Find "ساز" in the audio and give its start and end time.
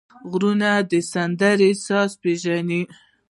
1.85-2.11